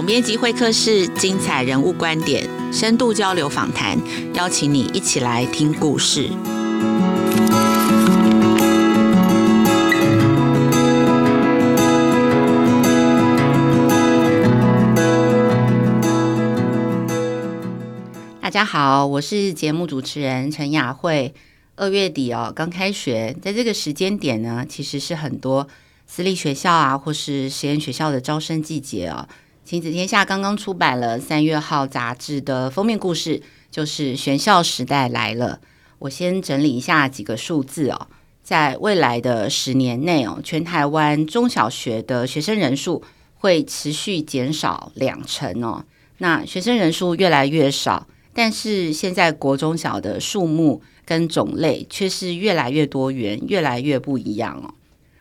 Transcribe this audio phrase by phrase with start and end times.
[0.00, 3.98] 总编辑会客室，精彩人物观点，深度交流访谈，
[4.32, 6.30] 邀请你一起来听故事。
[18.40, 21.34] 大家好，我是节目主持人陈雅慧。
[21.76, 25.68] 二月底哦，刚开学，在这个时间点呢，其实是很多
[26.06, 29.28] 私立学校啊，或是实验学校的招生季节哦。
[29.70, 35.60] 亲子天下刚刚出版了三月号杂志的封面故事，就是选校时代来了。
[36.00, 38.08] 我先整理一下几个数字哦，
[38.42, 43.04] 在未来的十年内哦，全台湾中小学的学生人数
[43.36, 45.84] 会持续减少两成哦。
[46.18, 48.08] 那学生人数越来越少。
[48.34, 54.74] 但是现在国中小的数目跟种类却是越来越多元，越来越不一样哦。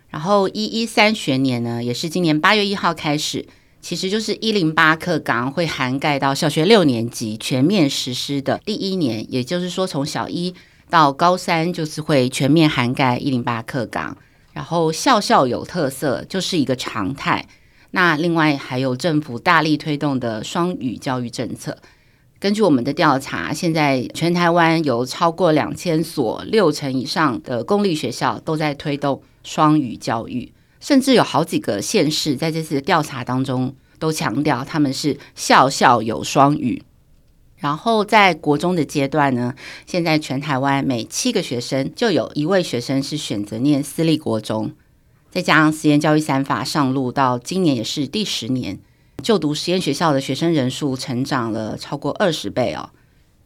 [0.10, 3.46] 然后一一三学年呢，也是今年八月一号开始，
[3.82, 10.54] 其实就是一零八课纲会涵盖到小学六年级全面实施的第一年，也就是说从小一
[10.90, 14.18] 到高三就是会全面涵盖一零八课纲。
[14.52, 17.48] 然后校校有特色就是一个常态。
[17.92, 21.78] 那另外还有政府大力推动的双语教育政策。
[22.40, 36.84] 根据我们的调查，现在全台湾有超过两千所，六成以上的公立学校都在推动双语教育，甚至有好几个县市在这次调查当中都强调他们是校校有双语。
[37.58, 39.54] 然后在国中的阶段呢，
[39.86, 44.72] 现在全台湾每七个学生就有一位学生是选择念私立国中，
[45.30, 48.80] 再加上实验教育三法上路到今年也是第十年。
[49.22, 52.92] 就读实验学校的学生人数成长了超过二十倍哦。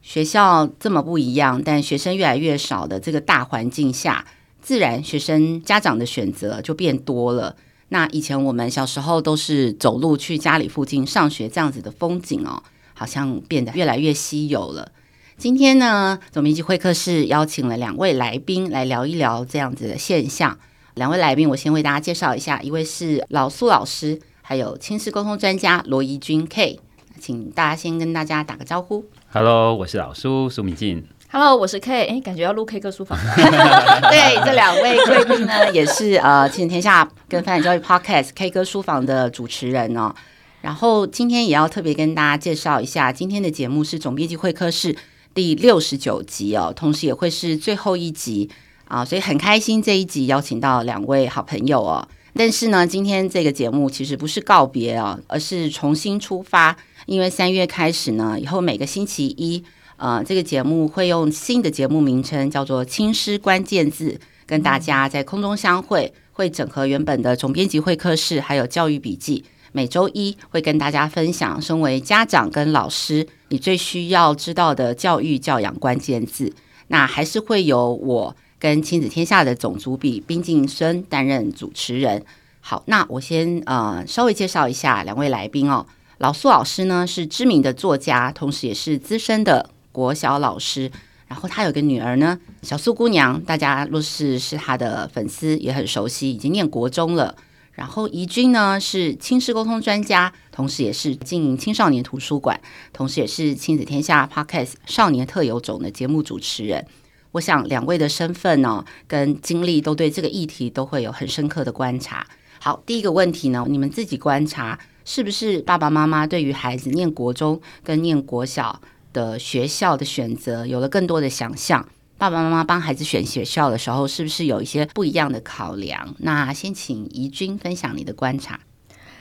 [0.03, 4.23] 学校这么不一样，但学生越来越少的这个大环境下，
[4.63, 7.55] 自然学生家长的选择就变多了。
[7.89, 12.63] 那以前我们小时候都是走路去家里附近上学这样子的风景哦，
[12.95, 14.91] 好像变得越来越稀有了。
[15.37, 20.57] 今天呢，总编辑会客室邀请了两位来宾来聊一聊这样子的现象。
[20.95, 24.19] 两位来宾，我先为大家介绍一下，一位是老苏老师。
[24.41, 26.79] 还有亲师沟通专家罗怡君 K，
[27.19, 29.05] 请大家先跟大家打个招呼。
[29.31, 31.03] Hello，我是老苏苏明进。
[31.35, 33.17] Hello，我是 K，哎，感觉要录 K 歌书房。
[33.35, 40.13] 对，这两位贵宾呢，也是呃亲子天下跟发展教育 Podcast K 歌书房的主持人哦。
[40.61, 44.95] 然后今天也要特别跟大家介绍一下，今天的节目是总编辑会客室
[45.33, 48.51] 第六十九集哦，同时也会是最后一集
[48.87, 52.07] 啊，所以很开心这一集邀请到两位好朋友哦。
[52.35, 56.77] 但是呢，今天这个节目其实不是告别哦，而是重新出发。
[57.07, 59.65] 因为三月开始呢，以后每个星期一，
[60.03, 69.45] 呃，这个节目会用新的节目名称，叫做“青师关键字”，跟大家在空中相会，会整合原本的总编辑会客室，还有教育笔记。
[69.71, 76.51] 每周一会跟大家分享，身为家长跟老师，你最需要知道的教育教养关键字。
[76.89, 78.35] 那还是会有我。
[78.59, 82.25] 跟亲子天下的总主笔冰静生担任主持人。
[82.59, 85.85] 好，那我先呃稍微介绍一下两位来宾哦。
[86.17, 90.91] 老苏老师呢是知名的作家，同时也是资深的国小老师。
[91.25, 97.35] 然后他有个女儿呢，小苏姑娘，大家若是是他的粉丝也很熟悉，已经念国中了。
[97.71, 102.61] 然后怡君呢是亲师沟通专家，同时也是经营青少年图书馆，
[102.91, 106.85] 同时也是亲子天下 Podcast 少年特有种的节目主持人。
[107.31, 112.27] 我想两位的身份呢、跟经历都对这个议题都会有很深刻的观察。
[112.59, 118.79] 好，第一个问题呢，你们自己观察是不是爸爸妈妈对于孩子念国中跟念国小
[119.13, 121.87] 的学校的选择有了更多的想象？
[122.17, 126.15] 爸爸妈妈帮孩子选学校的时候，是不是有一些不一样的考量？
[126.17, 128.59] 那先请怡君分享你的观察。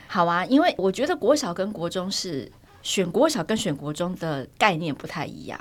[0.08, 2.50] 好啊，因为我觉得国小跟国中是
[2.82, 5.60] 选国小跟选国中的概念不太一样。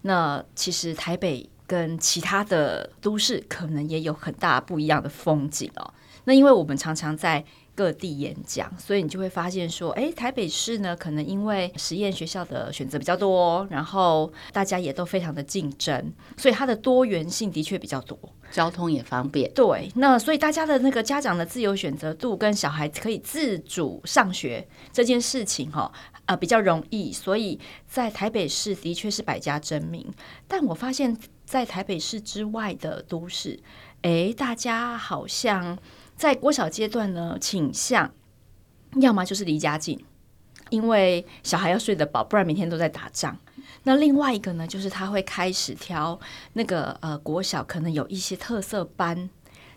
[0.00, 1.48] 那其实台北。
[1.64, 5.94] 跟其他的都市可能也有很大不一样的风景哦。
[6.24, 7.42] 那因为我们常常在
[7.74, 18.18] 各地演讲，所以你就会发现说，诶，台北市呢，可能因为实验学校的选择比较多，然后大家也都非常的竞争，所以它的多元性的确比较多，
[18.50, 19.50] 交通也方便。
[19.54, 25.90] 对，那所以大家的那个家长的自由选择度跟小孩可以自主上学这件事情，哈，
[26.26, 30.06] 呃，比较容易，所以在台北市的确是百家争鸣。
[30.46, 31.16] 但我发现。
[31.44, 33.60] 在台北市之外的都市，
[34.02, 35.76] 诶，大家好像
[36.22, 38.08] 在国小阶段呢，倾向
[39.00, 40.00] 要么就是离家近，
[40.70, 43.36] 因为小孩要睡得饱，不然每天都在打仗。
[43.82, 46.16] 那另外一个呢，就是他会开始挑
[46.52, 49.28] 那个呃国小，可能有一些特色班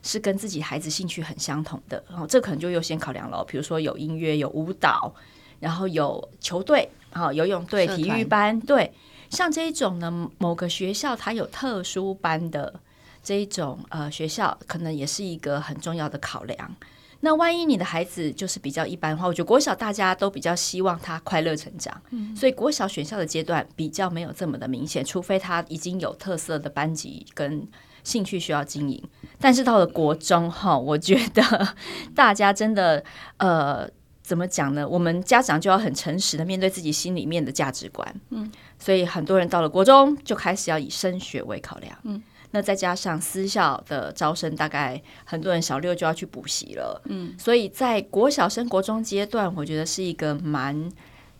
[0.04, 5.16] 是跟自己孩子兴趣很相同的，然后这可能就优先考量了，比如说有音乐、有舞蹈。
[5.60, 8.94] 然后有球队，好游泳队、体育班，对，
[9.32, 12.82] 像这一种呢，某个学校它有特殊班的
[13.26, 16.76] 这一种呃学校，可能也是一个很重要的考量。
[17.22, 27.68] 那万一你的孩子就是比较一般的话，我觉得国小大家都比较希望他快乐成长，嗯，所以国小选校的阶段比较没有这么的明显，除非他已经有特色的班级跟
[28.04, 29.04] 兴趣需要经营。
[29.40, 31.68] 但是到了国中哈，我觉得
[32.14, 33.04] 大家真的
[33.38, 33.90] 呃，
[34.22, 34.88] 怎么讲呢？
[34.88, 42.22] 我们家长就要很诚实的面对自己心里面的价值观，嗯，所以很多人到了国中就开始要以升学为考量，嗯。
[42.56, 50.90] 那再加上私校的招生，大概很多人小六就要去补习了，嗯，所以在国小升国中阶段，我觉得是一个蛮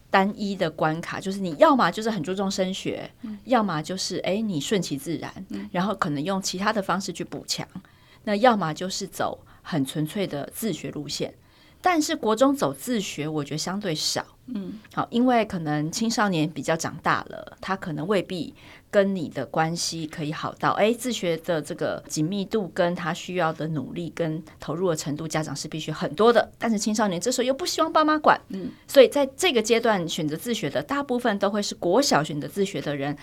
[0.10, 7.66] 单一的关卡，就是你要么就是很注重升学，嗯，要么就是哎你顺其自然，嗯，然后可能用其他的方式去补强，
[8.26, 11.34] 那要么就是走很纯粹的自学路线。
[11.86, 18.56] 但是国中走自学，我觉得相对少，嗯，好，因为可能青少年比较长大了，他可能未必
[18.90, 26.52] 跟你的关系可以好到，哎，自学的这个紧密度跟他需要的努力跟投入的程度，家长是必须很多的。
[26.58, 33.16] 但是青少年这时候又不希望爸妈管，嗯，所以在这个阶段选择自学的大部分都会是国小选择自学的人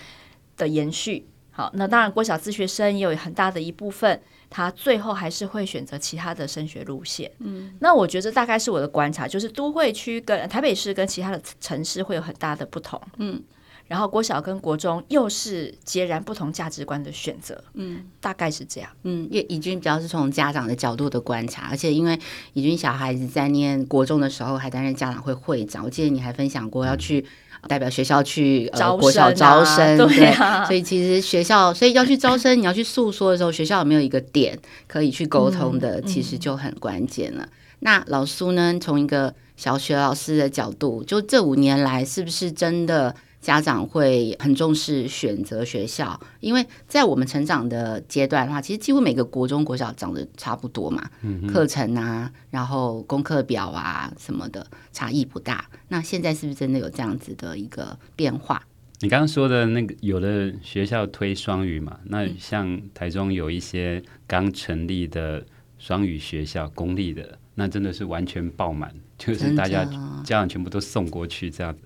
[0.55, 1.27] 的延续。
[1.51, 4.21] 好，那当然国小自学生也有很大的一部分。
[4.55, 7.31] 他最后还是会选择其他的升学路线。
[7.39, 13.01] 嗯，那我觉得大概是我的观察，就是都会区跟台北市跟其他的城市会有很大的不同。
[13.17, 13.41] 嗯，
[13.87, 17.63] 然后国小跟国中又是截然不同价值观的选择。
[17.73, 18.87] 嗯，大概是这样。
[19.01, 22.19] 嗯，因为以君比较是从家长的角度的观察，而且因为
[22.53, 27.25] 以君小孩子在念国中的时候还担任家长会会长，我记得你还分享过要去。
[27.67, 34.57] 代表学校去呃招国小招生， 对啊，所以其实学校所以要去招生，你要去诉说的时候，学校有没有一个点
[34.87, 37.47] 可以去沟通的，其实就很关键了。
[37.79, 43.15] 那老苏呢，从一个小学老师的角度，就这五年来，是不是真的？
[43.43, 55.69] 家长会很重视选择学校，因为在我们成长的阶段的话，其实几乎每个国中、国小长得差不多嘛，嗯，课程啊，然后功课表啊什么的差异不大。
[55.89, 58.65] 那现在是不是真的有这样子的一个变化？
[59.01, 61.99] 你刚刚说的那个，有的学校推双语嘛？
[62.05, 65.45] 那像台中有一些刚成立的
[65.77, 69.83] 双语学校，公立的，那真的是完全爆满，就是大家
[70.23, 71.81] 家长全部都送过去这样子。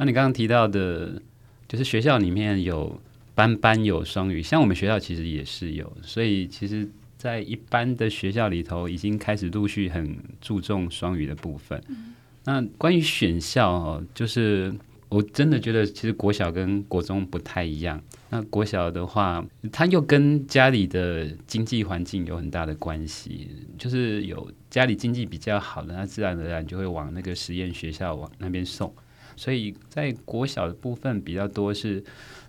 [0.00, 1.20] 那你刚刚提到的，
[1.68, 2.98] 就是学校里面有
[3.34, 6.88] 班班有双语，像我们学校其实也是有，所以其实，
[7.18, 11.78] 在一般的学校里头，已经开始陆续很注重双语的部分。
[11.88, 12.14] 嗯、
[12.46, 14.72] 那关于选校哦，就是
[15.10, 18.02] 我真的觉得，其实国小跟国中不太一样。
[18.30, 28.90] 那国小的话，它又跟家里的经济环境有很大的关系，就是有家里经济比较好的，那自然而然就会往那个实验学校往那边送。
[29.36, 32.02] 所以在国小的部分比较多是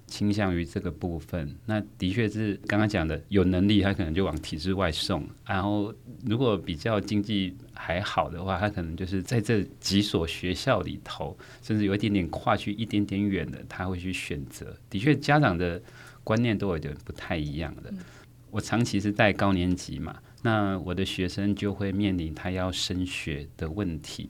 [0.08, 5.94] 倾向于这个部分，那的确是刚刚讲的，有能力他可能就往体制外送，然后
[6.26, 14.76] 如果比较经济还好的话，他可能就是在这几所学校里头，甚至有一点点跨区一点点远的，他会去选择。
[14.90, 15.82] 的确，家长的
[16.24, 17.94] 观念都有点不太一样的。
[18.50, 24.30] 我长期是带高年级嘛，那我的学生就会面临他要升学的问题。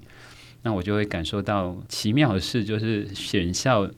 [0.63, 3.89] 那我就会感受到奇妙的事，就是选校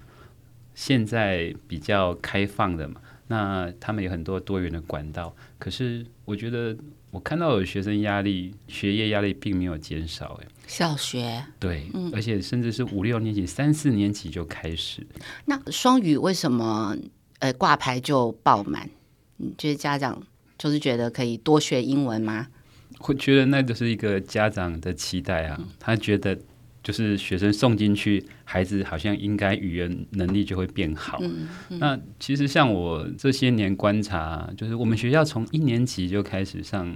[0.74, 5.36] 现在比较开放的嘛，那他们有很多多元的管道。
[5.60, 6.76] 可是我觉得
[7.12, 10.40] 我看到有学生压力，学业压力并没有减少。
[10.42, 15.06] 哎，小学对，嗯，而且甚至是五六年级、三四年级就开始。
[15.46, 16.96] 那双语为什么
[17.40, 18.90] 呃挂牌就爆满？
[19.40, 20.24] 嗯，就是家长
[20.58, 22.48] 就是觉得可以多学英文吗？
[23.00, 26.40] 会觉得那就是一个家长的期待啊，他觉得。
[26.84, 31.18] 就是学生送进去，孩子好像应该语言能力就会变好。
[31.22, 36.94] 嗯嗯、那其实像我这些年观察，就是我们学校从一年级就开始上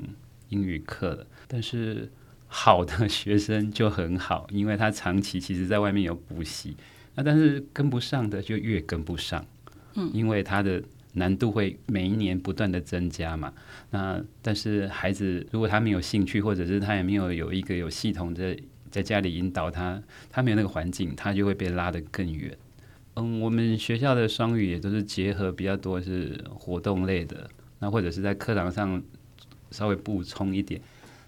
[0.49, 2.11] 英语课了，但是
[2.47, 6.75] 好的学生就很好，因为他长期其实在外面有补习。
[7.15, 9.45] 那但是跟不上的就越跟不上，
[9.95, 13.53] 嗯，因为他的难度会每一年不断的增加嘛。
[13.91, 18.53] 那但是孩子如果他没有兴趣，或者是他也没有有一个有系统的。
[18.91, 22.57] 在家里引导他，他没有那个环境，他就会被拉得更远。
[23.15, 29.01] 嗯，我们学校的双语也都是结合比较多是活动类的，那或者是在课堂上
[29.71, 30.79] 稍微补充一点。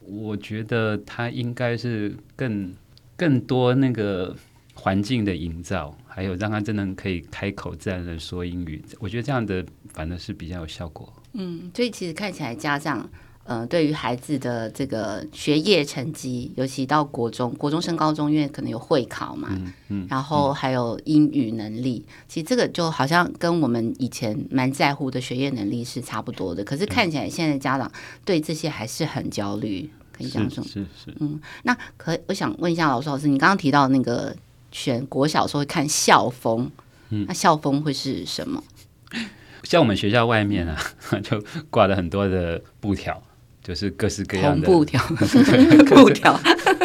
[0.06, 2.74] 我觉得他应该是更
[3.16, 4.36] 更多那个
[4.74, 8.84] 环境的营造，还有让他真的可以开口自然的说英语。
[9.00, 11.12] 我觉得这样的反而是比较有效果。
[11.34, 13.10] 嗯，所以其实看起来家长。
[13.50, 26.64] 呃，对于孩子的这个学业成绩，尤其到国中、国中升高中，因为可能有会考嘛，嗯嗯、然后还有英语能力，其实这个就好像跟我们以前蛮在乎的学业能力是差不多的。
[26.64, 27.92] 可是看起来现在家长
[28.24, 30.64] 对这些还是很焦虑，可以这样说。
[30.64, 34.36] 是是，是嗯，那可我想问一下老师老师，你刚刚提到那个
[34.72, 36.70] 选国小时候会看校风，
[37.10, 38.64] 嗯，那校风会是什么？
[39.64, 40.80] 像我们学校外面啊，
[41.24, 43.20] 就挂了很多的布条。
[43.62, 45.02] 就是各式各样的布条，
[45.86, 46.40] 布条，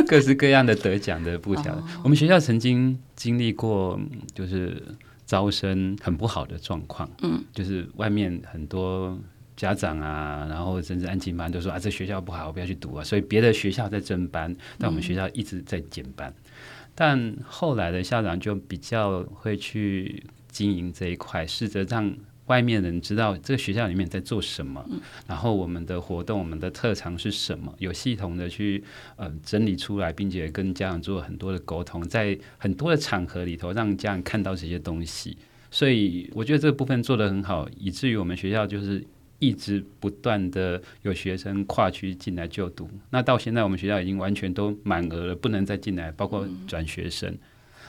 [0.06, 1.82] 各式各样的得奖的布条。
[2.02, 3.98] 我们学校曾经经历过，
[4.34, 4.82] 就是
[5.24, 7.08] 招生很不好的状况。
[7.22, 9.18] 嗯，就是外面很多
[9.56, 13.04] 家长啊，然后甚至安静班都说啊，这学校不好，我不要去读啊。
[13.04, 16.28] 所以别的学校在增班，但我们学校一直在减班。
[16.28, 16.52] 嗯、
[16.94, 22.14] 但后来的校长就比较会去经营这一块，试着让。
[22.46, 28.84] 外面人知道这个学校里面在做什么，嗯、然后我们的活动、我们的特长是什么，有系统的去
[29.16, 35.36] 呃整理出来，并且跟家长做很多的沟通，在很多的场合里头让家长看到这些东西。
[35.70, 39.04] 所以我觉得这个部分做得很好，以至于我们学校就是
[39.38, 42.88] 一直不断的有学生跨区进来就读。
[43.10, 47.28] 那到现在我们学校已经完全都满额了，不能再进来，包括转学生。
[47.30, 47.38] 嗯、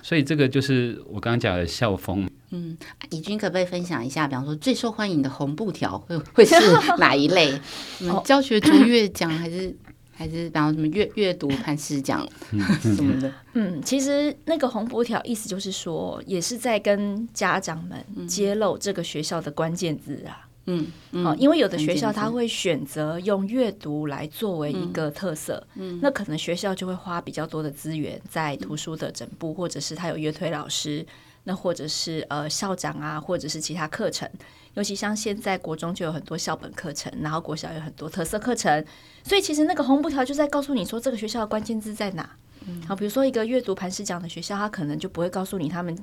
[0.01, 2.29] 所以这个就是我刚刚讲的校风。
[2.51, 2.77] 嗯，
[3.09, 6.55] 以君可不可以分享一下，比方说最受欢迎的红布条会会是
[6.97, 7.51] 哪一类？
[8.01, 9.75] 嗯，教学卓越奖还是
[10.17, 12.25] 还是比方什么阅阅读磐石奖
[12.79, 13.33] 什么的？
[13.53, 20.47] 嗯，其实那个红布条意思就是说，也是在跟家长们揭露这个学校的关键字啊。
[20.65, 20.87] 嗯，
[21.23, 31.05] 好，因为有的学校他会选择用阅读来作为一个特色，嗯，那可能学校就会花比较多的资源在图书的整部，或者是他有阅推老师。
[31.47, 34.27] 那或者是呃校长啊，或者是其他课程，
[34.73, 38.83] 尤其像现在国中就有很多校本课程，然后国小有很多特色课程，
[39.23, 42.27] 所以其实那个红布条就在告诉你说这个学校的关键字在哪。
[42.65, 45.95] 嗯，好，比如说一个阅读磐石奖的学校，他可能就不会告诉你他们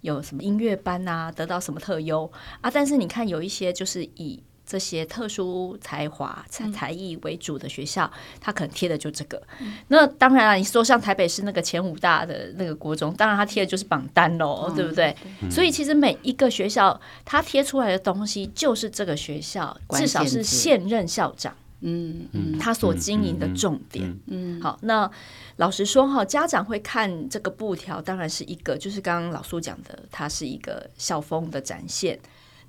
[0.00, 2.30] 有什么音乐班啊，得到什么特优
[2.60, 4.42] 啊，但是你看有一些就是以。
[4.66, 8.08] 这些特殊才华、才才艺为主的学校，
[8.40, 9.42] 他可能贴的就这个。
[9.88, 15.12] 那当然了，你说像台北市那个前五大的那个国中，当然他贴的就是榜单喽，对不对？
[15.50, 24.18] 所以其实每一个学校，他贴出来的东西就是这个学校，至少是现任校长，嗯嗯，他所经营的重点。
[24.26, 25.10] 嗯，好，那
[25.56, 32.18] 老实说哈，家长会看这个布条，当然是一个，就是刚刚老苏讲的，它是一个校风的展现。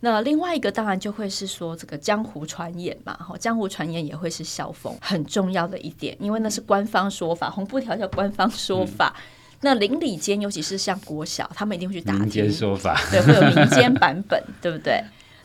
[0.03, 9.13] 那另外一个当然就会是说这个江湖传言嘛，哈，江湖传言也会是校风很重要的一点，因为那是官方说法，红布条叫官方说法。
[9.15, 9.21] 嗯、
[9.61, 15.03] 那邻里间，尤其是像国小，他们一定会去打听民间说法，对，会有民间版本，对不对？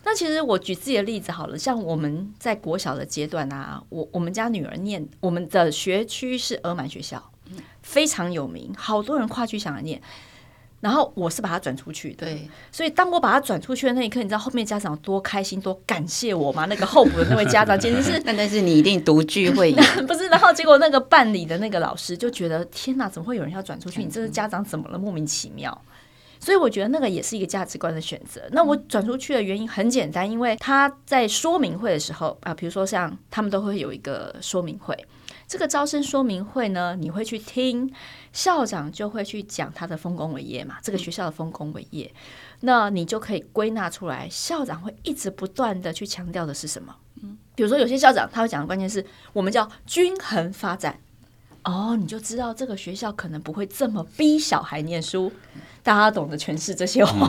[0.09, 7.21] 那其实我举自己的例子好了，像我们在国小的阶段啊，我我们家女儿念我们的学区是额满学校，
[7.83, 10.01] 非常有名，好多人跨区想来念。
[10.79, 16.67] 然后我是把它转出去的，对，所以当我把它转出去的那一刻，你知道后面家长多开心、多感谢我吗？
[16.67, 20.29] 那个候补的那位家长简直是， 那但是你一定独具慧眼，不是？
[20.29, 24.05] 然后结果那个办理的那个老师就觉得天哪，怎么会有人要转出去？
[24.05, 24.99] 你这个家长怎么了？
[24.99, 25.83] 莫名其妙。
[26.39, 28.43] 所以我觉得那个也是一个价值观的选择。
[28.53, 34.97] 那我转出去的原因很简单，因为他在说明会的时候啊，比如说像他们都会有一个说明会。
[35.49, 37.89] 这个招生说明会呢，你会去听
[38.33, 42.13] 校长就会去讲他的丰功伟业嘛，这个学校的丰功伟业，
[42.61, 46.97] 那你就可以归纳出来，校长会一直不断的去强调的是什么？
[47.23, 50.99] 嗯，比如说有些校长他会讲的关键是我们叫均衡发展，
[51.67, 55.31] 哦，你就知道这个学校可能不会这么逼小孩念书，
[55.83, 57.29] 大家懂得诠释这些话。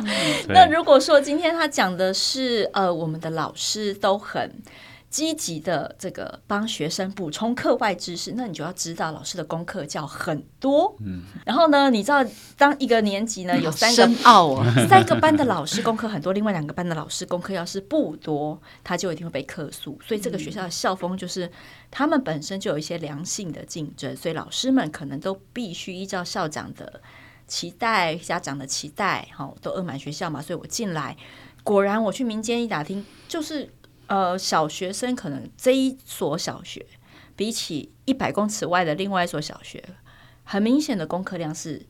[0.48, 4.50] 那如果说今天他讲的是呃，我们的老师都很。
[5.14, 10.92] 积极的这个帮学生补充课外知识，那你就要知道老师的功课叫很多。
[10.98, 12.24] 嗯，然后呢，你知道
[12.58, 19.96] 当一个年级呢 有三个奥啊， 三个班的老师功课很多，另外两个班的老师功课要是不多，他就一定会被客诉。
[20.04, 21.48] 所以这个学校的校风就是
[21.92, 27.00] 他们本身就有一些良性的竞争，所以老师们可能都必须依照校长的
[27.46, 31.16] 期待、家长的期待，哈，都恶满学校嘛，所以我进来，
[31.62, 33.72] 果然我去民间一打听，就是。
[34.06, 36.84] 呃，小学生可能这一所小学
[37.36, 39.82] 比起一百公尺外的另外一所小学，
[40.44, 41.86] 很明显的功课量是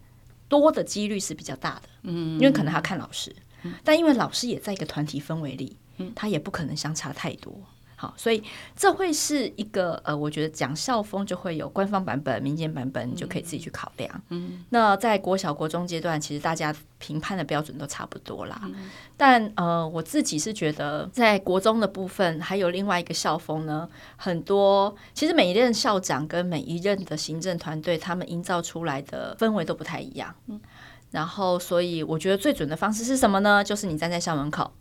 [0.48, 1.88] 多的几率是比较大的。
[2.02, 3.34] 嗯，因为可能他看老师，
[3.82, 5.76] 但因为老师也在一个团体氛围里，
[6.14, 7.52] 他也不可能相差太多。
[7.96, 8.42] 好，所以
[8.76, 14.22] 这会是一个呃，我觉得讲校风就会有官方版本、民间版本，你就可以自己去考量。
[14.30, 18.60] 嗯，那在国小、国中阶段，其实大家评判的标准都差不多啦。
[18.64, 30.34] 嗯、但呃，我自己是觉得，在国中的部分，还有另外一个校风呢，很多其实每一任校长跟每一任的行政团队，他们营造出来的氛围都不太一样。
[30.48, 30.60] 嗯，
[31.12, 33.62] 然后所以我觉得最准的方式是什么呢？
[33.62, 34.72] 就是你站在校门口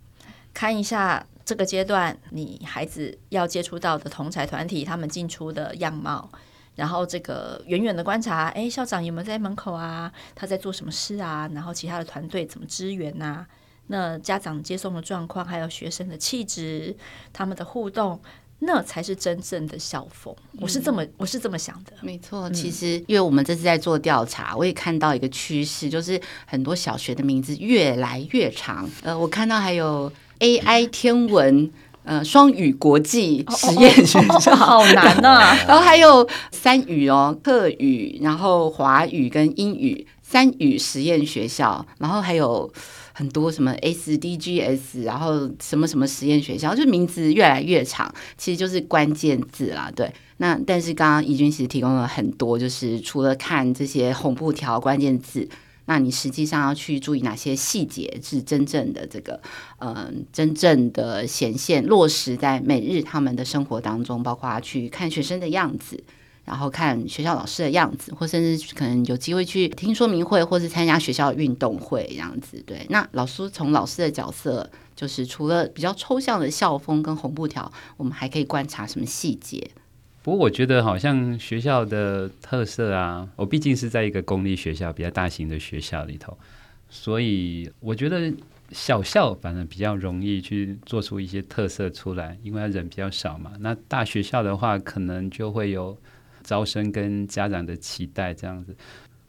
[0.52, 1.24] 看一下。
[1.46, 6.30] 这个阶段，你孩子要接触到的同才团体，他们进出的样貌，
[6.76, 10.10] 然后这个远远的观察，哎，校长有没有在门口啊？
[10.34, 11.50] 他在做什么事啊？
[11.54, 13.46] 然后其他的团队怎么支援啊？
[13.88, 16.96] 那家长接送的状况，还有学生的气质，
[17.34, 18.22] 他们的互动，
[18.60, 20.34] 那才是真正的校风。
[20.62, 21.92] 我是这么，我是这么想的。
[22.00, 28.90] 没错，其实因为我们这次在做调查，我也看到一个趋势，就是很多小学的名字越来越长。
[29.02, 30.10] 呃，我看到还有。
[30.44, 31.72] AI 天文，
[32.04, 35.58] 呃，双语国际实验学校，oh, oh, oh, oh, 好难呐、啊。
[35.66, 42.70] 然后还有三语哦，客语，然后华语跟英语三语实验学校，然后还有
[43.14, 49.90] 很多什么 SDGs，然后什么什么实验学校，就名字越来越长，其实就是关键字啦。
[49.96, 55.48] 对，那但是刚刚怡君其实提供了很多，就是除了看这些红布条关键字。
[55.86, 59.42] 那你实际上要去注意哪些细节是真正的这个，
[59.80, 66.02] 嗯、真正的显现落实在每日他们的生活当中，包括去看学生的样子，
[66.46, 72.64] 然后看学校老师的样子，或甚至可能有机会去听说明会，或是参加学校运动会这样子。
[72.66, 79.72] 对，那老师从老师的角色，就是除了比较抽象的校风跟红布条，我们还可以观察什么细节？
[80.24, 86.38] 不过我觉得好像学校的特色啊，我毕竟是在一个公立学校，比较大型的学校里头，
[86.90, 88.34] 所以我觉得
[88.72, 93.52] 小校反而比较容易去做出一些特色出来，因为人比较少嘛。
[93.60, 95.98] 那大学校的话，可能就会有
[96.42, 98.74] 招生跟家长的期待这样子。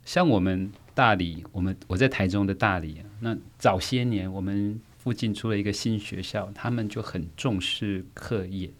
[0.05, 8.71] 像我们大理，我们我在台中的大理，那早些年我们附近出了一个新学校，他们就很重视课业。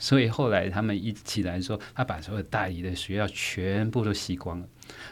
[0.00, 4.66] 所以后来他们一起来说，他把所有大理的学校全部都吸光了。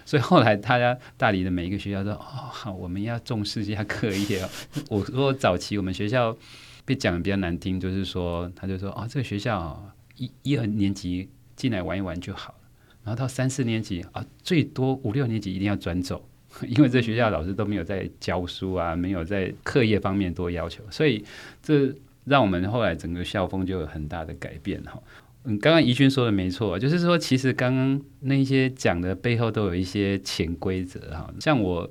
[0.05, 4.49] 所以后来大家大理的每一个学校都哦，好，我们要重视一下课业哦。
[4.91, 6.37] 我说早期我们学校
[6.85, 12.59] 被讲的比较难听，就是说他就说哦，这个学校，一一二年级进来玩一玩就好了，
[13.05, 16.27] 然后到三四年级啊，最多五六年级一定要转走，
[16.67, 21.23] 因为这学校老师都没有在教书啊，没有在课业方面多要求，所以
[21.63, 21.95] 这。
[22.29, 25.03] 让我们后来整个校风就有很大的改变哈。
[25.45, 31.33] 嗯，刚刚怡君说的没错，就是说其实刚刚那些讲的背后都有一些潜规则哈。
[31.41, 31.91] 像我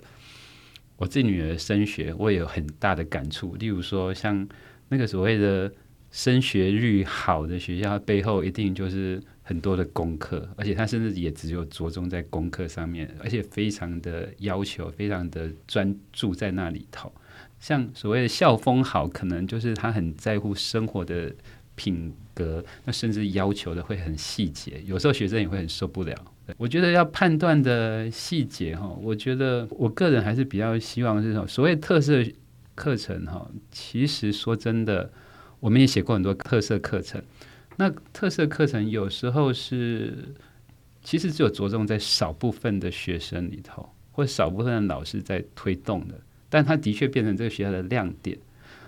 [0.98, 3.56] 我自己女儿升学，我也有很大的感触。
[3.56, 4.48] 例如说，像
[4.90, 5.72] 那个所谓的
[6.12, 17.12] 升学率好的学校，背后一定就是很多的功课，而且他甚至也只有着重在功课上面，而且非常的要求，非常的专注在那里头。
[17.60, 21.34] 像所谓的校风好，可能就是他很在乎生活的
[21.76, 26.16] 品格，那甚至要求的会很细节，有时候学生也会很受不了。
[26.58, 32.24] 我觉得要判断的细节哈，我觉得我个人还是比较希望是说，所谓特色
[32.74, 35.12] 课程哈，其实说真的，
[35.60, 37.22] 我们也写过很多特色课程。
[37.76, 40.34] 那特色课程有时候是
[41.04, 46.20] 其实只有着重在少部分的学生里头，或少部分的老师在推动的。
[46.50, 48.38] 但他的确变成这个学校的亮点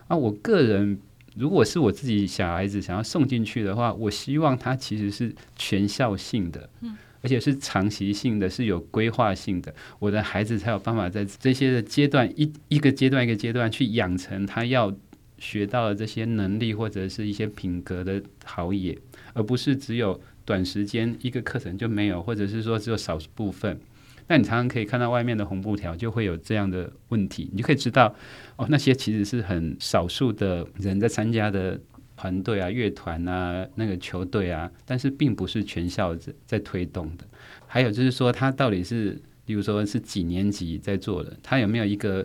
[0.07, 0.15] 啊！
[0.15, 0.99] 我个人
[1.35, 6.69] 如果是我自己小孩子想要送进去的话，我希望他其实是全校性的，
[7.21, 9.73] 而且是长期性的，是有规划性的。
[9.99, 14.93] 我的孩子才有办法在这些的阶段一一个阶段一个阶段去养成他要
[15.37, 18.97] 学到的这些能力或者是一些品格的陶冶，
[19.33, 23.79] 而不是只有短时间一个课程就没有，或者是说只有少数部分。
[24.29, 28.13] 那你常常可以看到外面的红布条，就会有这样的问题，你就可以知道
[28.57, 31.79] 哦，那些其实是很少数的人在参加的
[32.15, 37.25] 团队啊、乐团啊、那个球队啊，但是并不是全校在在推动的。
[37.65, 42.23] 还有就是说，他到底是，比如说是几年级在做的，他有没有一个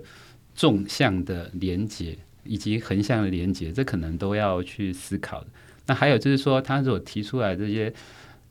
[0.55, 2.15] 纵向的连接
[2.45, 5.47] 以及横向的连接，这可能都要去思考的。
[5.87, 7.91] 那还有就是说，他所提出来这些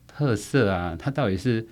[0.07, 1.63] 特色啊，他到底是。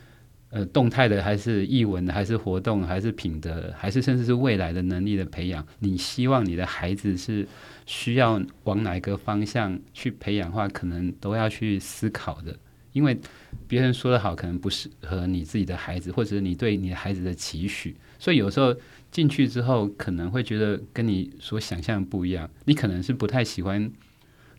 [0.52, 5.66] 呃，动态的还是艺文的，还是活动，还是品德，还是甚至是未来的能力的培养？
[5.80, 7.48] 你希望你的孩子是
[7.86, 12.54] 需要往哪个方向去培养的话，可能都要去思考的。
[12.92, 13.18] 因为
[13.66, 17.96] 别人说的好，可能不适合你自己的孩子，或者你对你的孩子的期许。
[18.20, 18.76] 所以有时候
[19.10, 22.50] 进去之后，可能会觉得跟你所想象不一样。
[22.66, 23.90] 你可能是不太喜欢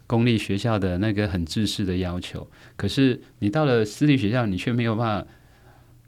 [0.07, 5.31] 公立学校的那个很制式的要求，可是你到了私立学校，你却没有办法。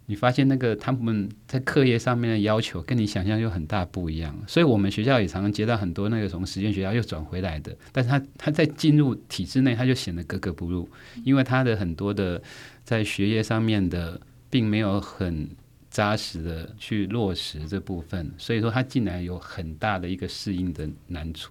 [0.07, 10.87] 你发现那个他们在课业上面的要求跟你想象又很大不一样，所以我们学校也常常接到很多那个从实验学校又转回来的，但是他他在进入体制内，他就显得格格不入，
[11.25, 12.43] 因为他的很多的
[12.85, 15.49] 在学业上面的并没有很
[15.91, 21.51] 扎实的去落实这部分，所以说他进来有很大的一个适应的难处。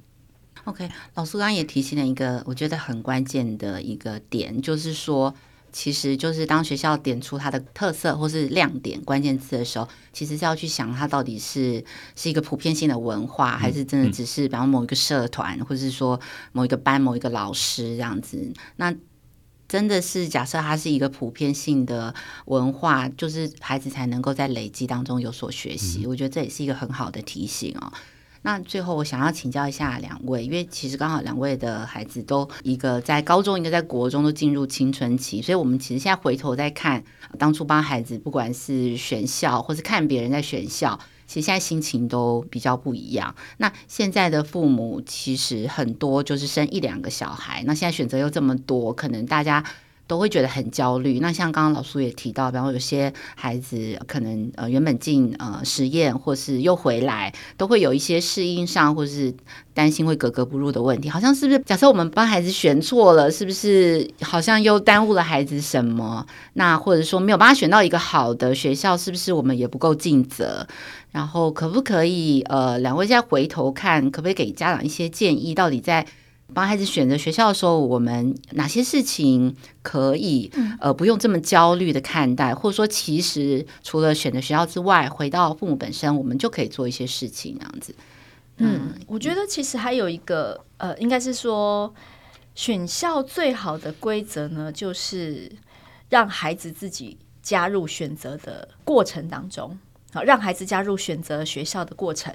[0.65, 5.33] OK，老师刚刚也提醒了一个我觉得很关键的一个点，就是说。
[5.73, 11.83] 其实就是当学校点出它的特色或是亮点关键词的时候，其实是要去想它到底是
[12.15, 16.19] 是一个普遍性的文化，还是真的只是比方某一个社团，或者是说
[16.51, 18.53] 某一个班、某一个老师这样子。
[18.75, 18.93] 那
[19.67, 22.13] 真的是假设它是一个普遍性的
[22.45, 26.05] 文化，就是孩子才能够在累积当中有所学习。
[26.05, 27.91] 我觉得这也是一个很好的提醒哦。
[28.43, 37.03] 那最后我想要请教一下两位，因为其实刚好两位的孩子都一个在高中，一个在国中，都进入青春期，所以我们其实现在回头再看
[37.39, 43.33] 当初帮孩子，不管是选校或是看别人在选校，其实现在心情都比较不一样。
[43.57, 49.63] 那现在的父母其实很多就是生一两个小孩，那现在选择又这么多，可能大家。
[50.13, 51.17] 都会觉得很焦虑。
[51.19, 59.33] 那像刚刚老苏也提到，比方有些孩子可能呃原本进呃实验，或是又回来，都会有一些适应上，或是
[59.73, 61.09] 担心会格格不入的问题。
[61.09, 61.57] 好像是不是？
[61.65, 66.23] 假设我们帮孩子选错了，是不是好像又耽误了孩子什么？
[66.53, 70.67] 那或者说没有办法选到一个好的学校，是不是我们也不够尽责？
[71.11, 75.55] 然后可不可以呃两位再回头看，可不可以给家长一些建议？
[75.55, 76.05] 到底在
[76.53, 87.95] 帮孩子选择学校的时候，我们哪些事情可以呃不用这么焦虑的看待，或者说其实除了选择学校之外，回到父母本身，我们就可以做一些事情，这样子。
[88.57, 91.91] 嗯，我觉得其实还有一个呃，应该是说
[92.53, 95.51] 选校最好的规则呢，就是
[96.09, 99.79] 让孩子自己加入选择的过程当中，
[100.11, 102.31] 好，让孩子加入选择学校的过程。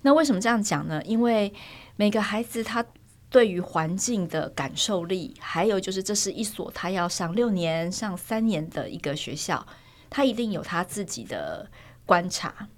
[0.00, 1.02] 那为什么这样讲呢？
[1.04, 1.52] 因为
[1.96, 2.82] 每个孩子他。
[3.30, 9.64] 对于环境的感受力，还有就是这是一所他要上六年、上三年的一个学校，
[10.10, 11.70] 他一定有他自己的
[12.04, 12.68] 观察。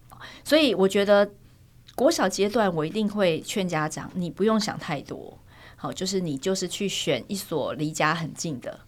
[0.45, 1.29] 所以我觉得
[1.95, 5.39] 国小阶段，我一定会劝家长，你不用想太多，
[5.75, 8.79] 好，就是你就是去选一所离家很近的。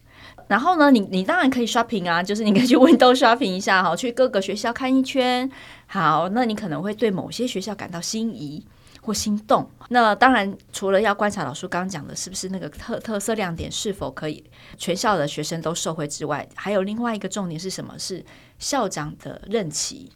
[0.48, 5.50] 然后呢，你你当然可以 shopping 啊，就是你可以去 window shopping 一下，好， 去各个学校看一圈。
[5.86, 8.64] 好，那你可能会对某些学校感到心仪。
[9.06, 14.42] 或心动，那当然除了要观察老师刚刚讲的是不是那个特特色亮点是否可以
[14.78, 17.98] 全校的学生都受惠之外，还有另外一个重点是什么？
[17.98, 18.24] 是
[18.58, 20.10] 校长的任期。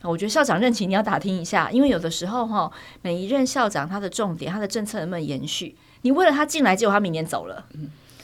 [0.00, 5.76] 我觉得校长任期你要打听一下，因为有的时候哈，每一任校长他的重点、他的政策能不能延续？
[6.00, 7.66] 你为了他进来，结果他明年走了，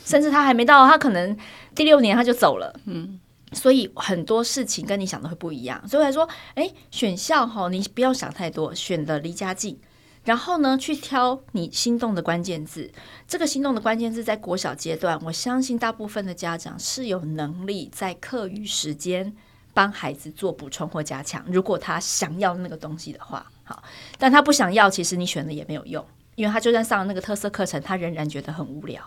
[0.06, 1.36] 甚至他还没到，他可能
[1.74, 2.74] 第六年他就走了。
[2.86, 3.20] 嗯，
[3.52, 5.86] 所以很多事情跟你想的会不一样。
[5.86, 9.78] 所以来说，哎，选校哈，你不要想太多，选的离家近。
[10.24, 12.90] 然后呢，去挑你心动的关键字。
[13.28, 19.32] 这个心动的关键字在国小阶段，我相信大部分的家长是有能力在课余时间
[19.72, 21.44] 帮孩子做补充或加强。
[21.46, 23.82] 如果他想要那个东西的话，好，
[24.18, 26.04] 但他不想要，其实你选了也没有用，
[26.36, 29.02] 因为他就算上了那个特色课程，他仍然觉得很无聊。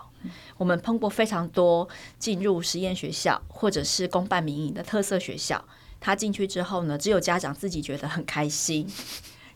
[0.58, 1.88] 我们碰过非常多
[2.18, 5.64] 进入实验学校或者是公办民营的特色学校，
[5.98, 8.86] 他进去之后呢，只有家长自己觉得很开心。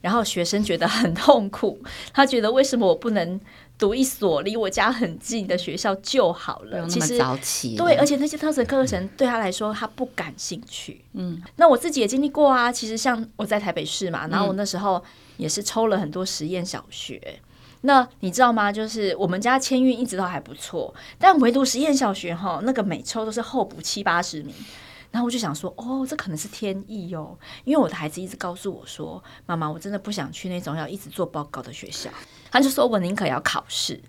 [0.00, 1.82] 然后学生觉得很痛苦，
[2.12, 3.40] 他觉得为什么我不能
[3.78, 6.86] 读一所离我家很近的学校就好了？
[6.86, 11.02] 其实早起对，而且那些特色课程对他来说他不感兴趣。
[11.14, 12.70] 嗯，那我自己也经历过啊。
[12.70, 15.02] 其实像我在台北市嘛，然后我那时候
[15.38, 17.18] 也是抽了很多实验小学。
[17.26, 17.40] 嗯、
[17.86, 18.72] 那你知道吗？
[18.72, 24.54] 就是我们家签运一直都还不错，但唯独实验小学哈，那个每抽都是候补七八十名。
[25.10, 32.10] 然后我就想说，哦，这可能是天意哦，因为我的孩子一直告诉我说，妈妈，我真的不想去那种要一直做报告的学校。
[32.50, 34.00] 他就说我宁可要考试。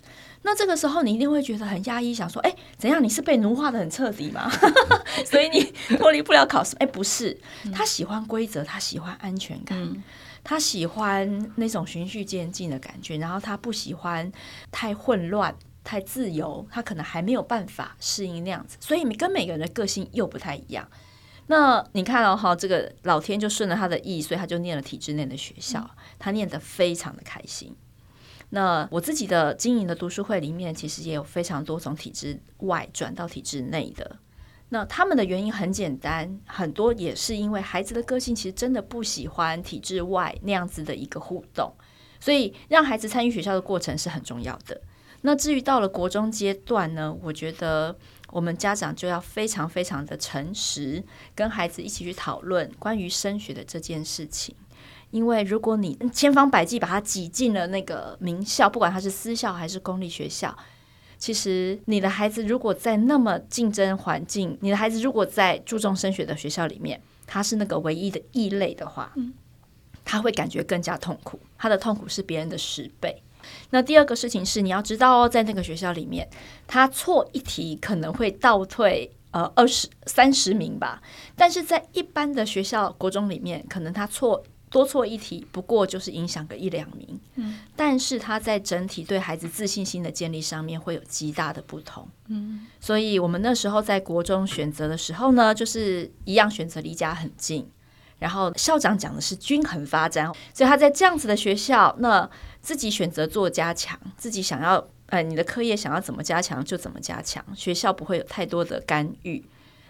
[0.42, 3.04] 那这个时候你一定会觉得很压抑，想说，哎，怎样？
[3.04, 4.50] 你是被奴化的很彻底吗？
[5.26, 5.64] 所以你
[5.98, 6.76] 脱离不了考试？
[6.78, 7.38] 哎，不是，
[7.74, 10.04] 他喜欢规则，他喜欢安全感，嗯、
[10.46, 14.32] 他喜欢那种循序渐进的感觉，然后他不喜欢
[14.72, 15.54] 太混乱。
[15.88, 20.90] 太自由，他可能还没有办法适应那样子，所以跟每个人的个性又不太一样。
[21.46, 27.76] 那你看哦，哈，这个老天就顺了他的意，所以他就念了体制内的学校，他念得非常的开心。
[28.50, 34.18] 那我自己的经营的读书会里面，其实也有非常多从体制外转到体制内的。
[34.70, 41.72] 那他们的原因很简单，很多也是因为孩子的个性其实真的不喜欢体制外那样子的一个互动，
[42.20, 44.82] 所以让孩子参与学校的过程是很重要的。
[45.22, 47.96] 那至于到了国中阶段呢，我觉得
[48.32, 54.56] 我们家长就要非常非常的诚实，跟孩子一起去讨论关于升学的这件事情。
[55.12, 60.56] 因为如果你千方百计把他挤进了那个名校，不管他是私校还是公立学校，
[61.26, 69.12] 其实你的孩子如果在那么竞争环境，你的孩子如果在注重升学的学校里面，他是那个唯一的异类的话，
[70.04, 73.24] 他会感觉更加痛苦，他的痛苦是别人的十倍。
[73.72, 76.30] 那第二个事情是，你要知道哦，在那个学校里面，
[76.68, 81.02] 他错一题可能会倒退呃二十三十名吧，
[81.36, 84.44] 但是在一般的学校国中里面，可能他错。
[84.76, 97.66] 多错一题，不过就是影响个一两名，嗯，但是他在整体对孩子自信心的建立上面会有极大的不同，嗯，所以我们那时候在国中选择的时候呢，就是一样选择离家很近，
[98.20, 102.30] 然后校长讲的是均衡发展，所以他在这样子的学校，那
[102.62, 109.42] 自己选择做加强，自己想要，呃，你的课业想要怎么加强就怎么加强，学校不会有太多的干预。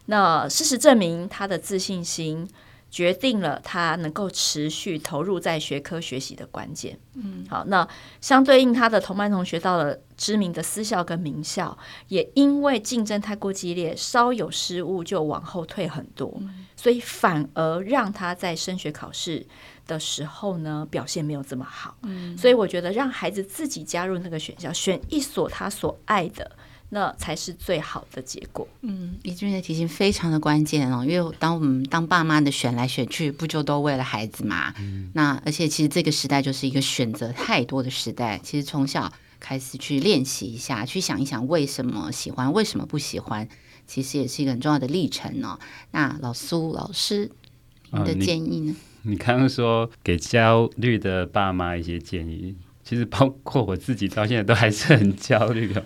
[0.06, 2.48] 那事实证明，他的自信心。
[2.90, 6.98] 决定了他能够持续投入在学科学习的关键。
[7.16, 7.88] 嗯，好，那
[8.22, 19.46] 相对应他的同班同学到了知名的私校跟名校，也因为竞争太过激烈，稍有失误就往后退很多，嗯，所以反而让他在升学考试
[19.86, 21.98] 的时候呢，表现没有这么好。
[22.04, 26.50] 嗯，所以我觉得让孩子自己加入那个选校，选一所他所爱的。
[26.90, 28.68] 那才是最好的结果。
[28.82, 34.74] 嗯，怡君的提醒非常的关键哦，因为当我们当爸妈的选来选去，不就都为了孩子嘛？
[34.80, 38.40] 嗯，那而且其实这个时代就是一个选择太多的时代。
[38.44, 43.48] 其实从小开始去练习一下，去想一想为什么喜欢，为什么不喜欢，
[43.88, 45.60] 其实也是一个很重要的历程哦。
[45.92, 47.32] 那老苏老师，
[47.92, 48.72] 你的建议呢？
[48.72, 55.86] 哦，你刚刚说给焦虑的爸妈一些建议，其实包括我自己到现在都还是很焦虑的。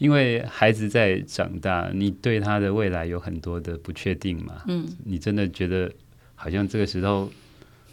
[0.00, 4.62] 因为孩子在长大，你对他的未来有很多的不确定嘛。
[4.66, 5.92] 嗯，你真的觉得
[6.34, 7.30] 好像这个时候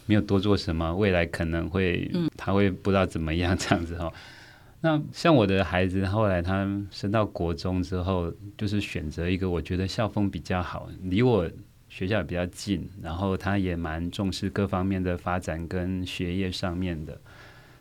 [0.06, 4.10] 没有多做什么，未来可能会，他会不知道怎么样这样子哈。
[4.80, 11.46] 那像我的孩子，后来他升到国中之后，就是选择一个我觉得校风比较好，离我
[11.90, 17.20] 学校也比较近，然后他也蛮重视各方面的发展跟学业上面的，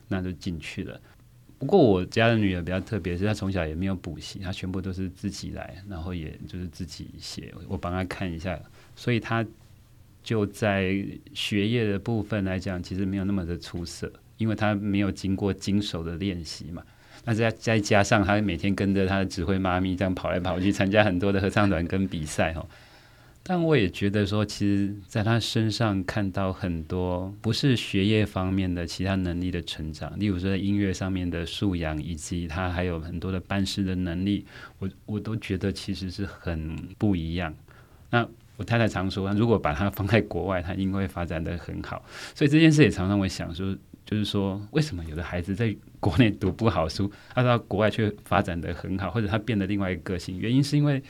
[0.10, 1.00] 那就进去了。
[1.60, 8.60] 不过我家的女儿比较特别，是她从小也没有补习，她全部都是自己来，然后也就是自己写，我帮她看一下，
[8.96, 9.46] 所以她
[10.24, 16.84] 就在学业的部分来讲，其实没有那么的出色，因为她没有经过经手的练习嘛。
[17.26, 22.66] 那再再加上她每天跟着她的指挥妈咪这样跑来跑去，参加很多的合唱团跟比赛哈。
[23.50, 34.46] 但我也觉得说，其实在他身上看到很多不是学业方面的其他能力的成长，例如说在音乐上面的素养，以及他还有很多的办事的能力，
[34.80, 37.56] 我我都觉得其实是很不一样。
[38.10, 42.04] 那我太太常说，如果把他放在国外，他应该会发展的很好。
[42.36, 43.74] 所以这件事也常常会想说，
[44.06, 50.38] 就是说为什么有的孩子在国内读不好书，他到国外却发展的很好，或者他变得另外一个个性？
[50.38, 51.02] 原因是因为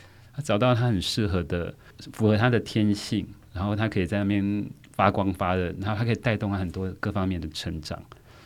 [0.44, 1.74] 找到他很适合的。
[2.14, 8.00] 符合他的天性，然后他可以在那边发光发热，然后他可以带动他很多各方面的成长。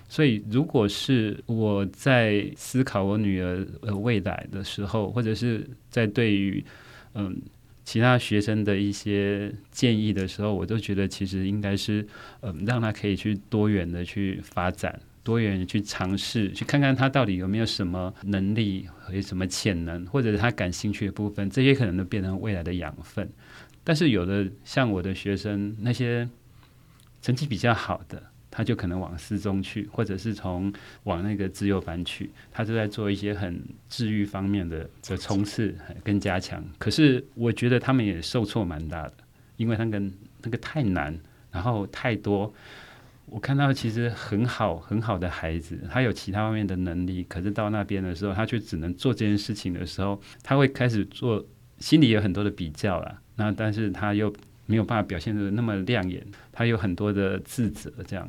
[0.07, 6.63] 所以，如果是我在思考我女儿的未来的时候，或者是在对于
[7.13, 7.41] 嗯
[7.83, 12.07] 其他学生的一些建议的时候，我都觉得其实应该是
[12.39, 23.29] 嗯让他可以去多元的去发展，多元去尝试，去看看他到底有没有什么能力和什么潜能，或者他感兴趣的部分，这些可能都变成未来的养分。
[23.83, 26.27] 但是有的像我的学生，那些
[27.21, 36.63] 成绩比较好的，他就可能往四中去，或者是从往那个自由班去，他就在做一些很治愈方面的的冲刺跟加强。
[36.77, 39.13] 可是我觉得他们也受挫蛮大的，
[39.57, 39.99] 因为那个
[40.41, 41.15] 那个太难，
[41.51, 42.51] 然后太多。
[43.31, 51.43] 我看到其实很好很好的孩子，他有其他方面的能力，可是到那边的时候，他却只能做这件事情的时候，他会开始做，
[51.79, 53.21] 心里有很多的比较了。
[53.37, 54.31] 那但是他又
[54.65, 58.27] 没有办法表现得那么亮眼，他有很多的自责，这样，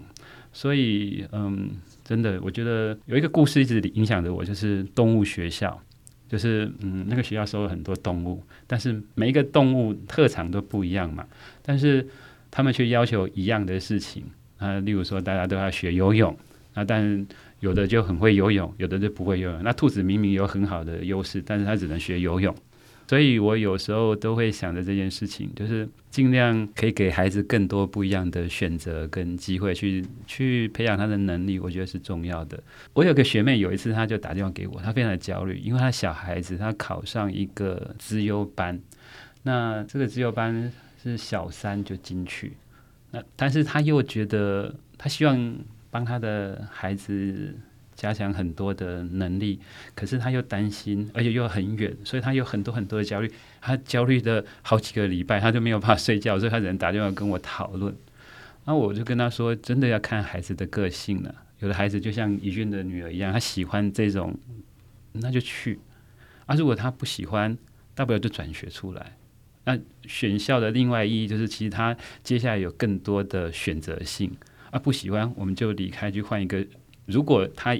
[0.52, 1.70] 所以嗯，
[2.04, 5.82] 真的，我觉得有一个故事一直影响着我，就是动物学校，
[6.28, 11.26] 就是嗯，那个学校收了很多动物，但是每一个动物特长都不一样嘛，
[11.60, 12.06] 但是
[12.52, 14.24] 他们却要求一样的事情。
[14.62, 16.36] 啊，例如说大家都要学游泳，
[16.74, 17.26] 啊，但
[17.60, 19.62] 有的就很会游泳，有的就不会游泳。
[19.62, 22.54] 那兔子明明有很好的优势，但是它只能学游泳。
[23.08, 32.58] 所以我有时候都会想着这件事情，就是尽量可以给孩子更多不一样的选择跟机会去，去去培养他的能力，我觉得是重要的。
[32.94, 38.80] 我有个学妹，有一次她就打电话给我，她非常的焦虑，因为她小孩子她考上一个资优班，
[39.42, 40.72] 那这个资优班
[41.02, 42.52] 是小三就进去，
[43.12, 45.56] 那但是他又觉得他希望
[45.90, 47.54] 帮他的孩子。
[47.94, 49.60] 加强很多的能力，
[49.94, 53.30] 可是他又担心，而且又很远，所以他有很多很多的焦虑。
[53.60, 57.94] 他焦虑的好几个礼拜，他就没有办法睡觉，所以他只能打电话跟我讨论。
[58.64, 61.32] 那我就跟他说，真的要看孩子的个性了。
[61.60, 64.36] 有的孩子就像怡俊的女儿一样，他喜欢这种，
[65.12, 65.76] 那就去；
[66.46, 67.56] 啊，如果他不喜欢，
[67.94, 69.12] 大不了就转学出来。
[69.64, 74.30] 那选校的另外意义就是，其实他接下来有更多的选择性。
[74.70, 76.64] 啊，不喜欢我们就离开，去换一个。
[77.06, 77.76] 如果他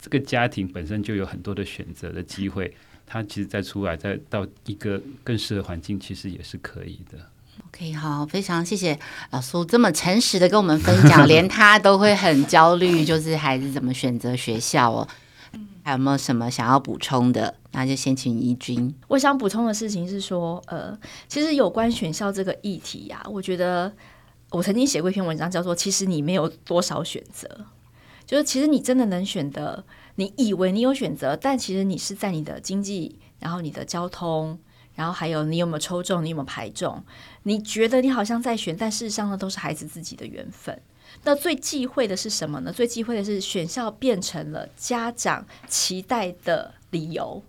[0.00, 2.74] 这个家庭本身就有很多的选择的机会，
[3.06, 7.18] 他其实再出来再到一个更适合环境，其实也是可以的。
[7.68, 8.98] OK，好，非常谢谢
[9.32, 15.06] 老苏这么诚实的跟我们分享，连他都会 很焦虑，就是孩子怎么选择学校哦。
[15.82, 17.54] 还有没有什么想要补充的？
[17.72, 18.94] 那就先请怡君。
[19.08, 23.92] 我想补充的事情是说，呃，其实有关选校这个议题呀、啊，我觉得
[24.50, 27.48] 我曾经写过一篇文章，叫做“其实你没有多少选择”。
[28.26, 34.58] 就是其实你真的能选的，你以为你有选择，但其实你是在你的经济，然后你的交通，
[34.94, 37.02] 然后还有你有没有抽中，你有没有排中，
[37.42, 40.80] 你觉得你好像在选，但事实上呢，都是孩子自己的缘分。
[41.24, 42.72] 那最忌讳的是什么呢？
[42.72, 47.42] 最忌讳的是选校变成了家长期待的理由。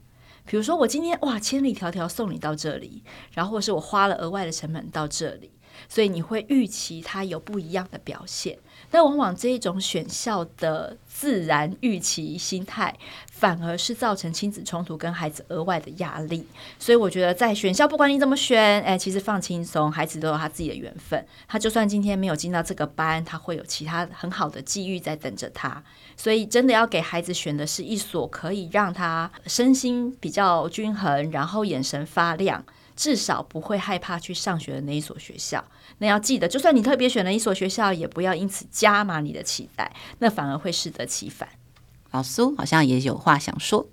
[0.45, 5.51] 比如说我今天哇，千里迢迢送你到这里，然后或是我花了额外的成本到这里，
[5.91, 8.57] 所以你会预期他有不一样的表现。
[8.89, 12.97] 但往往这一种选校的自然预期心态，
[13.29, 16.47] 反而是造成亲子冲突跟孩子额外的压力。
[16.79, 21.25] 所以我觉得，在选校，不管你怎么选，哎，其实放轻松，孩子都有他自己的缘分。
[21.47, 25.83] 他就算今天没有进到这个班，他会有其他很好的机遇在等着他。
[26.15, 32.63] 所以，真的要给孩子选的是一所可以让他身心比较均衡，然后眼神发亮。
[33.01, 35.65] 至少不会害怕去上学的那一所学校。
[35.97, 41.49] 那要记得，就算你特别选了一所学校，也不要因此加码你的期待，那反而会适得其反。
[42.11, 43.89] 老苏好像也有话想说。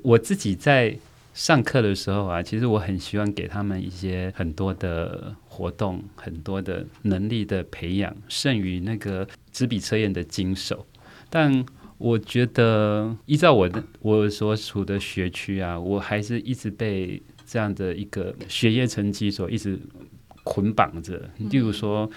[0.00, 0.96] 我自己在
[1.34, 10.86] 上课的时候啊，其实我很希望给他们一些很多的活动，很多的能力的培养，胜于那个纸笔测验的经手。
[11.28, 11.62] 但
[11.98, 17.22] 我觉得，依照我的我所处的学区啊，我还是一直被。
[17.46, 19.78] 这样的一个学业成绩所一直
[20.42, 22.10] 捆绑着，例如说，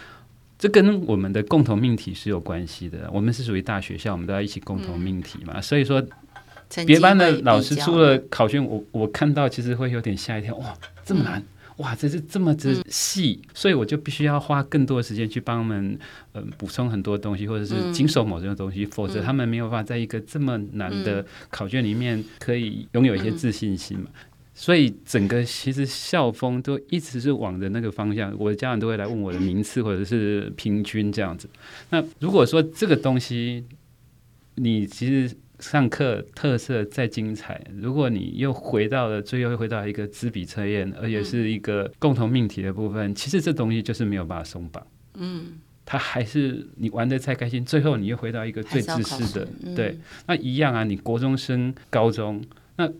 [0.57, 3.09] 这跟我们的共同命题是有关系的。
[3.13, 5.53] 我们是属于大学校，我们都要一起共同命题嘛。
[5.55, 6.03] 嗯、所以说，
[6.85, 11.45] 别班的老师出了考卷，我我看到其实会有点吓一跳，哇，这么难，嗯、
[11.77, 15.97] 哇，这是这么的细，嗯、所以我就必须要花更多的时间去帮他们，嗯、
[16.33, 24.05] 呃，补充很多东西，或者是经手某些东西，嗯、否则他们没有办法在一个这么难的考卷里面可以拥有一些自信心嘛。
[24.59, 31.49] 嗯所以整个其实校风都一直是往着那个方向，我的家长都会来问我的名次或者是平均这样子。
[31.91, 33.63] 那如果说这个东西，
[34.55, 44.85] 你其实上课特色再精彩，如果你又回到了最后又回到一个知彼测验，而且是一个共同命题的部分，其实这东西就是没有办法松绑。
[45.13, 45.53] 嗯，
[45.85, 49.47] 他还是你玩的再开心，最后你又回到一个最自私的。
[49.73, 52.43] 对，那一样啊，你国中升高中
[52.75, 52.91] 那。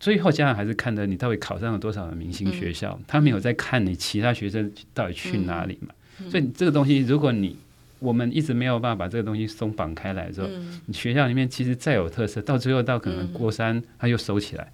[0.00, 5.94] 最后，家长还是看的你到底考上了多少的明星学校，嗯、他没有在看你其他学生到底去哪里嘛。
[6.20, 7.54] 嗯、所以这个东西，如果你
[7.98, 14.72] 我们一直没有办法把这个东西松绑开来之后，嗯、你学校里面其实再有特色，到最后到可能国三他又收起来，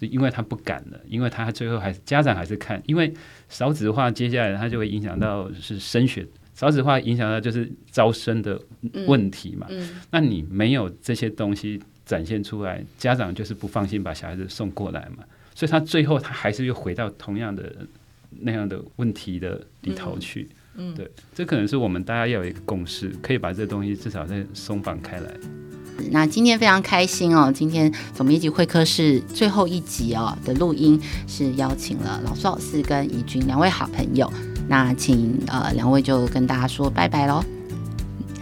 [0.00, 3.10] 因为他不敢了，因为他最后还是家长还是看，因为
[3.48, 8.60] 少子化接下来他就会影响到是升学，少子化影响到就是招生的
[9.06, 9.66] 问题嘛。
[9.70, 11.80] 嗯嗯、那你没有这些东西。
[12.06, 17.70] 展现出来，家长就是不放心把小孩子送过来嘛，所以他最后他还是又回到同样的
[18.40, 20.48] 那样的问题的里头去。
[20.76, 25.30] 嗯，对，这可能是我们大家要有一个共识，可以把这东西至少再松绑开来。
[26.10, 34.30] 那今天非常开心哦，今天总编辑会客室最后一集哦的录音是邀请了老苏老师跟怡君两位好朋友，
[34.68, 37.42] 那请呃两位就跟大家说拜拜喽。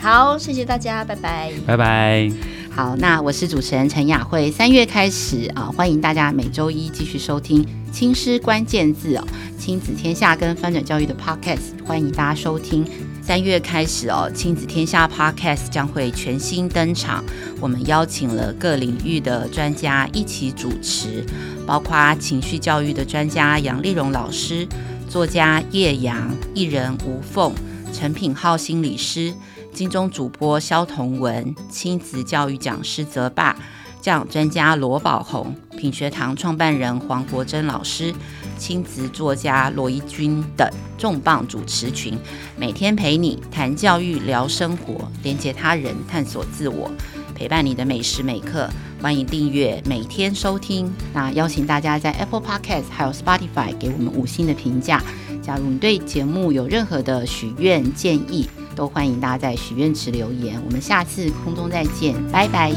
[0.01, 2.64] 好，谢谢大家，拜拜，拜拜。
[2.75, 4.51] 好，那我是主持人陈雅慧。
[4.51, 9.25] 三月开始啊，欢迎大家每周一继续收听亲师关键字哦，
[9.57, 12.85] 亲子天下跟翻转教育的 Podcast，欢迎大家收听。
[13.23, 17.25] 三月开始哦，亲子天下 Podcast 将会全新登场。
[17.61, 21.25] 我们邀请了各领域的专家一起主持，
[21.65, 24.67] 包括情绪教育的专家杨丽蓉老师、
[25.09, 27.55] 作家叶阳、艺人吴凤、
[27.93, 29.33] 陈品浩心理师。
[29.75, 33.57] 金钟主播萧彤雯、亲子教育讲师泽爸、
[34.01, 38.15] 教养专家罗宝红、品学堂创办人黄国珍老师、
[38.57, 42.17] 亲子作家罗怡君等重磅主持群，
[42.57, 46.89] 每天陪你谈教育、聊生活，连接他人，探索自我，
[47.35, 48.71] 陪伴你的每时每刻。
[49.03, 50.91] 欢迎订阅，每天收听。
[51.13, 55.03] 那邀请大家在 Apple Podcast 还有 Spotify 给我们五星的评价。
[55.43, 62.73] 假如你对节目有任何的许愿建议，都欢迎大家在许愿池留言，我们下次空中再见，拜拜。